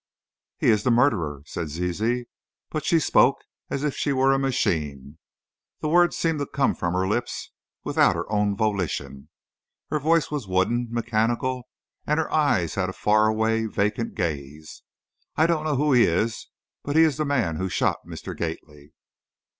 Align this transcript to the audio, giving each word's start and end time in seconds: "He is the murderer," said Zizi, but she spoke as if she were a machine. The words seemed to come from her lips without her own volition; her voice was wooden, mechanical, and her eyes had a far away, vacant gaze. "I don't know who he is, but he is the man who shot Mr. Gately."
"He 0.57 0.69
is 0.69 0.81
the 0.81 0.89
murderer," 0.89 1.43
said 1.45 1.67
Zizi, 1.69 2.25
but 2.71 2.83
she 2.83 2.99
spoke 2.99 3.37
as 3.69 3.83
if 3.83 3.95
she 3.95 4.11
were 4.11 4.33
a 4.33 4.39
machine. 4.39 5.19
The 5.81 5.89
words 5.89 6.17
seemed 6.17 6.39
to 6.39 6.47
come 6.47 6.73
from 6.73 6.93
her 6.95 7.07
lips 7.07 7.51
without 7.83 8.15
her 8.15 8.25
own 8.31 8.57
volition; 8.57 9.29
her 9.91 9.99
voice 9.99 10.31
was 10.31 10.47
wooden, 10.47 10.87
mechanical, 10.89 11.67
and 12.07 12.19
her 12.19 12.33
eyes 12.33 12.73
had 12.73 12.89
a 12.89 12.93
far 12.93 13.27
away, 13.27 13.67
vacant 13.67 14.15
gaze. 14.15 14.81
"I 15.35 15.45
don't 15.45 15.65
know 15.65 15.75
who 15.75 15.93
he 15.93 16.05
is, 16.05 16.47
but 16.81 16.95
he 16.95 17.03
is 17.03 17.17
the 17.17 17.25
man 17.25 17.57
who 17.57 17.69
shot 17.69 17.99
Mr. 18.07 18.35
Gately." 18.35 18.93